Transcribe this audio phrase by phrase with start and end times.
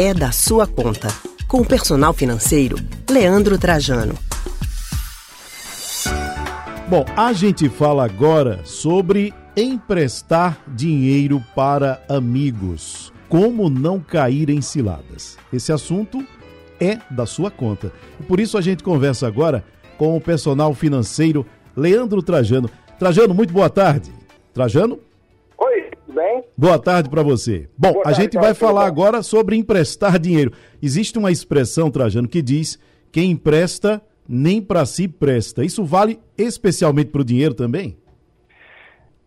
[0.00, 1.08] é da sua conta.
[1.48, 2.76] Com o personal financeiro,
[3.10, 4.14] Leandro Trajano.
[6.88, 13.12] Bom, a gente fala agora sobre emprestar dinheiro para amigos.
[13.28, 15.36] Como não cair em ciladas?
[15.52, 16.24] Esse assunto
[16.78, 17.92] é da sua conta.
[18.28, 19.64] Por isso a gente conversa agora
[19.96, 21.44] com o personal financeiro
[21.76, 22.70] Leandro Trajano.
[23.00, 24.12] Trajano, muito boa tarde.
[24.54, 25.00] Trajano?
[26.56, 27.68] Boa tarde para você.
[27.76, 30.52] Bom, Boa a tarde, gente vai tudo falar agora sobre emprestar dinheiro.
[30.82, 32.78] Existe uma expressão, Trajano, que diz:
[33.12, 35.64] quem empresta nem para si presta.
[35.64, 37.96] Isso vale especialmente para o dinheiro também?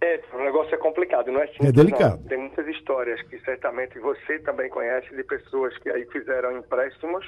[0.00, 2.20] É, o negócio é complicado, não é simples, É delicado.
[2.20, 2.28] não.
[2.28, 7.24] Tem muitas histórias que certamente você também conhece de pessoas que aí fizeram empréstimos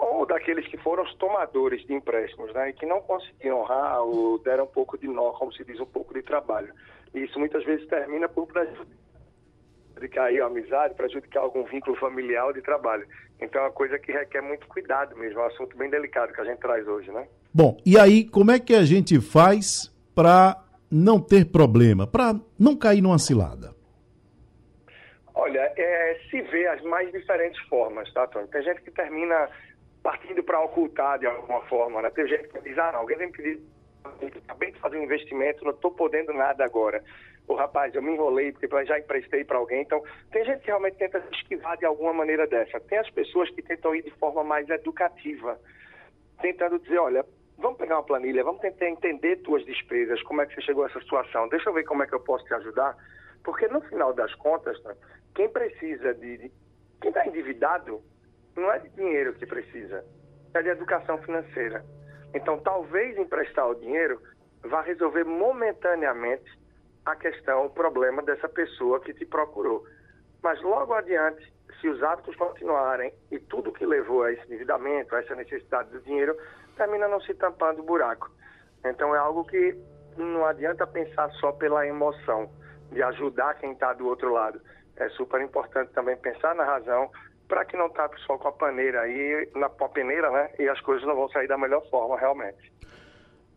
[0.00, 4.38] ou daqueles que foram os tomadores de empréstimos, né, e que não conseguiram honrar ou
[4.38, 6.72] deram um pouco de nó, como se diz, um pouco de trabalho.
[7.14, 12.62] E isso muitas vezes termina por prejudicar aí a amizade, prejudicar algum vínculo familiar de
[12.62, 13.06] trabalho.
[13.40, 16.40] Então é uma coisa que requer muito cuidado mesmo, é um assunto bem delicado que
[16.40, 17.28] a gente traz hoje, né?
[17.52, 20.56] Bom, e aí, como é que a gente faz para
[20.90, 23.74] não ter problema, para não cair numa cilada?
[25.34, 28.46] Olha, é, se vê as mais diferentes formas, tá, Tony?
[28.48, 29.48] Tem gente que termina
[30.02, 32.10] partindo para ocultar de alguma forma, né?
[32.10, 33.60] Tem gente que diz, ah, não, alguém vem me pedir,
[34.44, 37.02] acabei de fazer um investimento, não estou podendo nada agora.
[37.46, 39.82] O rapaz, eu me enrolei porque já emprestei para alguém.
[39.82, 42.78] Então, tem gente que realmente tenta esquivar de alguma maneira dessa.
[42.80, 45.58] Tem as pessoas que tentam ir de forma mais educativa,
[46.40, 47.24] tentando dizer, olha,
[47.58, 50.86] vamos pegar uma planilha, vamos tentar entender tuas despesas, como é que você chegou a
[50.86, 52.96] essa situação, deixa eu ver como é que eu posso te ajudar,
[53.44, 54.94] porque no final das contas, né,
[55.34, 56.52] quem precisa de, de
[57.00, 58.02] quem está endividado
[58.60, 60.04] não é de dinheiro que precisa,
[60.54, 61.84] é de educação financeira.
[62.34, 64.20] Então, talvez emprestar o dinheiro
[64.62, 66.58] vá resolver momentaneamente
[67.04, 69.84] a questão, o problema dessa pessoa que te procurou.
[70.42, 75.20] Mas logo adiante, se os hábitos continuarem e tudo que levou a esse endividamento, a
[75.20, 76.36] essa necessidade do dinheiro,
[76.76, 78.30] termina não se tampando o buraco.
[78.84, 79.76] Então é algo que
[80.16, 82.50] não adianta pensar só pela emoção
[82.90, 84.60] de ajudar quem está do outro lado.
[84.96, 87.10] É super importante também pensar na razão
[87.50, 90.50] para que não tape só com a paneira aí, na a peneira, né?
[90.56, 92.72] E as coisas não vão sair da melhor forma, realmente.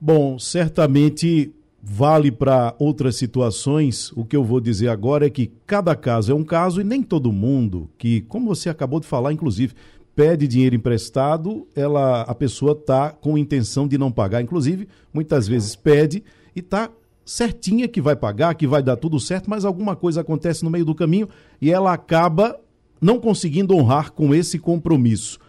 [0.00, 4.10] Bom, certamente vale para outras situações.
[4.12, 7.02] O que eu vou dizer agora é que cada caso é um caso e nem
[7.02, 9.74] todo mundo que, como você acabou de falar, inclusive,
[10.16, 14.40] pede dinheiro emprestado, ela, a pessoa está com intenção de não pagar.
[14.40, 16.24] Inclusive, muitas vezes pede
[16.56, 16.88] e está
[17.26, 20.84] certinha que vai pagar, que vai dar tudo certo, mas alguma coisa acontece no meio
[20.84, 21.28] do caminho
[21.60, 22.58] e ela acaba
[23.02, 25.40] não conseguindo honrar com esse compromisso.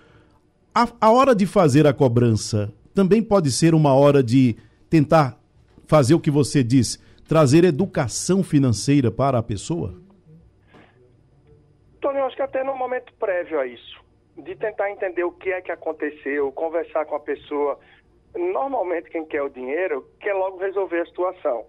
[0.73, 4.57] A, a hora de fazer a cobrança também pode ser uma hora de
[4.89, 5.39] tentar
[5.85, 9.93] fazer o que você diz, trazer educação financeira para a pessoa?
[12.01, 14.01] Tony, eu acho que até no momento prévio a isso,
[14.35, 17.79] de tentar entender o que é que aconteceu, conversar com a pessoa.
[18.35, 21.65] Normalmente quem quer o dinheiro quer logo resolver a situação.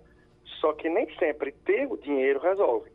[0.60, 2.93] Só que nem sempre ter o dinheiro resolve.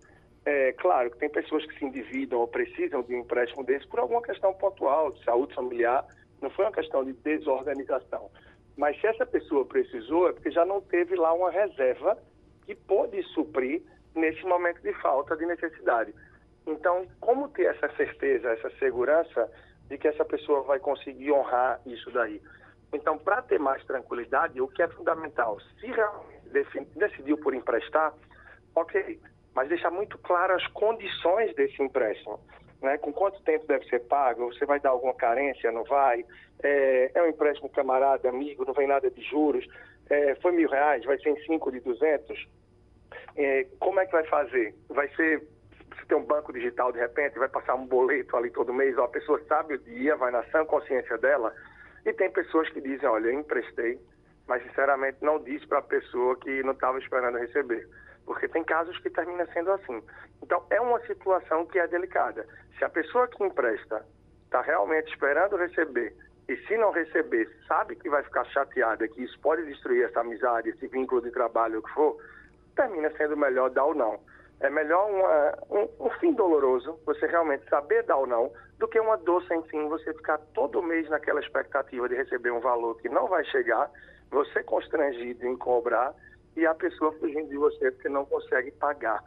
[0.52, 4.00] É claro que tem pessoas que se endividam ou precisam de um empréstimo desse por
[4.00, 6.04] alguma questão pontual, de saúde familiar,
[6.42, 8.32] não foi uma questão de desorganização.
[8.76, 12.18] Mas se essa pessoa precisou, é porque já não teve lá uma reserva
[12.66, 13.84] que pôde suprir
[14.16, 16.16] nesse momento de falta, de necessidade.
[16.66, 19.52] Então, como ter essa certeza, essa segurança
[19.88, 22.42] de que essa pessoa vai conseguir honrar isso daí?
[22.92, 28.16] Então, para ter mais tranquilidade, o que é fundamental, se realmente decidiu por emprestar,
[28.74, 29.20] ok,
[29.54, 32.40] mas deixar muito claro as condições desse empréstimo.
[32.82, 32.98] Né?
[32.98, 34.54] Com quanto tempo deve ser pago?
[34.54, 35.72] Você vai dar alguma carência?
[35.72, 36.26] Não vai?
[36.64, 39.66] É, é um empréstimo camarada, amigo, não vem nada de juros?
[40.10, 41.04] É, foi mil reais?
[41.06, 42.48] Vai ser em cinco de duzentos?
[43.36, 44.74] É, como é que vai fazer?
[44.90, 45.46] Vai ser
[45.96, 49.06] você tem um banco digital de repente, vai passar um boleto ali todo mês, ó,
[49.06, 51.54] a pessoa sabe o dia, vai na sã consciência dela.
[52.06, 54.00] E tem pessoas que dizem, olha, eu emprestei,
[54.48, 57.88] mas sinceramente não disse para a pessoa que não estava esperando receber.
[58.30, 60.04] Porque tem casos que termina sendo assim.
[60.44, 62.46] Então é uma situação que é delicada.
[62.78, 64.06] Se a pessoa que empresta
[64.46, 66.16] está realmente esperando receber
[66.48, 70.70] e se não receber, sabe que vai ficar chateada, que isso pode destruir essa amizade,
[70.70, 72.18] esse vínculo de trabalho, o que for,
[72.76, 74.20] termina sendo melhor dar ou não.
[74.60, 79.00] É melhor uma, um, um fim doloroso, você realmente saber dar ou não, do que
[79.00, 83.10] uma dor sem fim, você ficar todo mês naquela expectativa de receber um valor que
[83.10, 83.90] não vai chegar,
[84.30, 86.14] você constrangido em cobrar
[86.56, 89.24] e a pessoa fugindo de você porque não consegue pagar.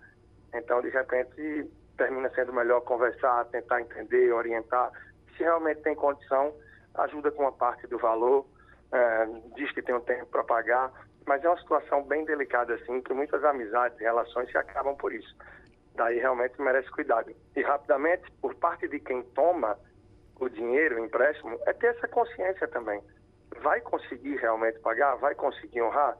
[0.55, 4.91] Então, de repente, termina sendo melhor conversar, tentar entender, orientar.
[5.37, 6.55] Se realmente tem condição,
[6.95, 8.47] ajuda com uma parte do valor,
[8.93, 9.27] eh,
[9.57, 10.93] diz que tem um tempo para pagar,
[11.27, 15.13] mas é uma situação bem delicada assim, que muitas amizades e relações se acabam por
[15.13, 15.35] isso.
[15.95, 17.35] Daí realmente merece cuidado.
[17.55, 19.79] E rapidamente, por parte de quem toma
[20.41, 23.01] o dinheiro, o empréstimo, é ter essa consciência também.
[23.63, 25.17] Vai conseguir realmente pagar?
[25.17, 26.17] Vai conseguir honrar?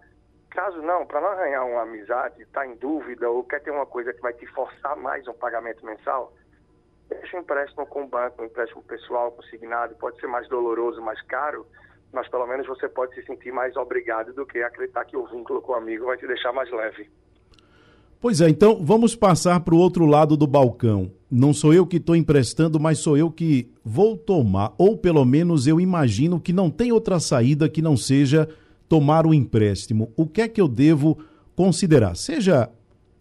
[0.55, 4.13] Caso não, para não arranhar uma amizade, está em dúvida ou quer ter uma coisa
[4.13, 6.31] que vai te forçar mais um pagamento mensal,
[7.09, 11.21] deixa um empréstimo com o banco, um empréstimo pessoal consignado, pode ser mais doloroso, mais
[11.23, 11.67] caro,
[12.13, 15.63] mas pelo menos você pode se sentir mais obrigado do que acreditar que o vínculo
[15.63, 17.09] com o amigo vai te deixar mais leve.
[18.21, 21.11] Pois é, então vamos passar para o outro lado do balcão.
[21.31, 25.67] Não sou eu que estou emprestando, mas sou eu que vou tomar, ou pelo menos
[25.67, 28.47] eu imagino que não tem outra saída que não seja
[28.93, 30.13] tomar o empréstimo.
[30.15, 31.17] O que é que eu devo
[31.57, 32.15] considerar?
[32.15, 32.69] Seja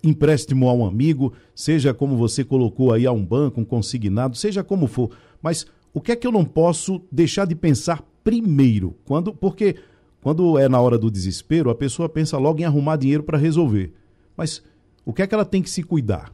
[0.04, 4.66] empréstimo a um amigo, seja como você colocou aí a um banco, um consignado, seja
[4.66, 5.16] como for.
[5.42, 8.98] Mas o que é que eu não posso deixar de pensar primeiro?
[9.06, 9.78] Quando, porque
[10.22, 13.94] quando é na hora do desespero, a pessoa pensa logo em arrumar dinheiro para resolver.
[14.36, 14.62] Mas
[15.06, 16.34] o que é que ela tem que se cuidar?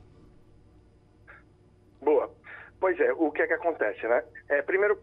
[2.01, 2.27] Boa.
[2.79, 4.23] Pois é, o que é que acontece, né?
[4.49, 4.97] É, primeiro,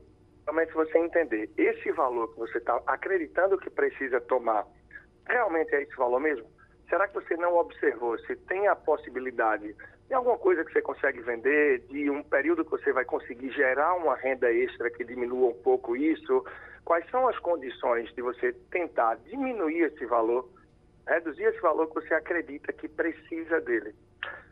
[0.45, 4.67] realmente você entender esse valor que você está acreditando que precisa tomar,
[5.27, 6.47] realmente é esse valor mesmo?
[6.89, 9.75] Será que você não observou se tem a possibilidade
[10.07, 13.95] de alguma coisa que você consegue vender, de um período que você vai conseguir gerar
[13.95, 16.45] uma renda extra que diminua um pouco isso?
[16.85, 20.47] Quais são as condições de você tentar diminuir esse valor
[21.07, 23.95] reduzir esse valor que você acredita que precisa dele.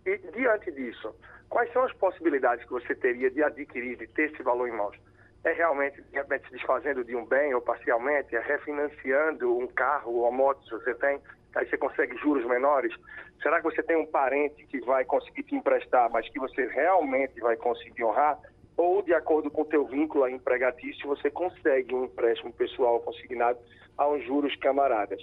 [0.04, 1.14] E, diante disso,
[1.48, 4.96] quais são as possibilidades que você teria de adquirir, de ter esse valor em mãos?
[5.44, 8.34] É realmente, de repente, se desfazendo de um bem ou parcialmente?
[8.36, 11.20] É refinanciando um carro ou uma moto, se você tem?
[11.54, 12.94] Aí você consegue juros menores?
[13.42, 17.40] Será que você tem um parente que vai conseguir te emprestar, mas que você realmente
[17.40, 18.38] vai conseguir honrar?
[18.76, 23.58] Ou, de acordo com o teu vínculo empregatício, você consegue um empréstimo pessoal consignado
[23.98, 25.20] a uns juros camaradas?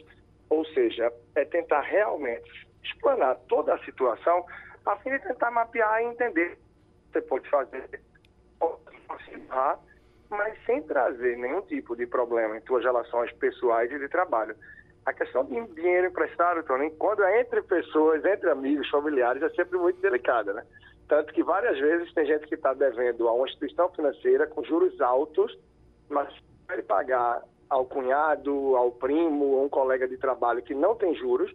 [0.49, 4.45] Ou seja, é tentar realmente explanar toda a situação
[4.85, 6.57] a fim de tentar mapear e entender
[7.11, 8.01] você pode fazer,
[9.07, 9.79] participar,
[10.29, 14.55] mas sem trazer nenhum tipo de problema em suas relações pessoais e de trabalho.
[15.05, 19.77] A questão de dinheiro emprestado, Tony, quando é entre pessoas, entre amigos, familiares, é sempre
[19.77, 20.63] muito delicada, né?
[21.07, 25.01] Tanto que várias vezes tem gente que está devendo a uma instituição financeira com juros
[25.01, 25.57] altos,
[26.07, 26.31] mas
[26.71, 31.51] ele pagar ao cunhado, ao primo, ou um colega de trabalho que não tem juros,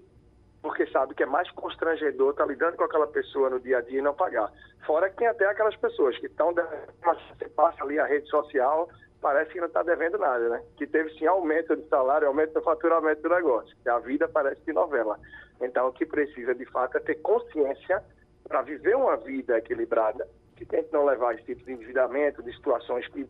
[0.65, 3.81] porque sabe que é mais constrangedor estar tá lidando com aquela pessoa no dia a
[3.83, 4.51] dia e não pagar.
[4.87, 8.89] Fora que tem até aquelas pessoas que estão, você passa ali a rede social,
[9.21, 10.63] parece que não está devendo nada, né?
[10.79, 14.73] Que teve sim aumento de salário, aumento do faturamento do negócio, a vida parece de
[14.73, 15.21] novela.
[15.61, 18.03] Então, o que precisa de fato é ter consciência
[18.49, 20.27] para viver uma vida equilibrada,
[20.57, 23.29] que tente não levar esse tipo de endividamento, de situações que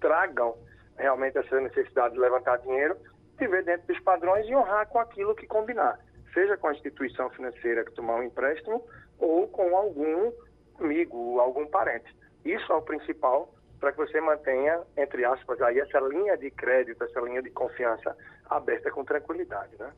[0.00, 0.56] tragam
[0.96, 2.96] realmente essa necessidade de levantar dinheiro,
[3.36, 5.98] viver dentro dos padrões e honrar com aquilo que combinar,
[6.36, 8.84] seja com a instituição financeira que tomar um empréstimo
[9.18, 10.30] ou com algum
[10.78, 12.14] amigo, algum parente.
[12.44, 17.02] Isso é o principal para que você mantenha, entre aspas, aí essa linha de crédito,
[17.02, 18.14] essa linha de confiança
[18.50, 19.90] aberta com tranquilidade, né?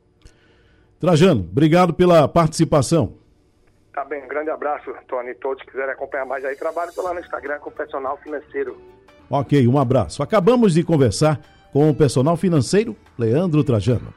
[1.00, 3.14] Trajano, obrigado pela participação.
[3.93, 5.35] Tá bem, um grande abraço, Tony.
[5.35, 8.81] Todos que quiserem acompanhar mais aí, trabalho lá no Instagram com o personal financeiro
[9.31, 10.23] Ok, um abraço.
[10.23, 11.40] Acabamos de conversar
[11.70, 14.14] com o personal financeiro Leandro Trajano.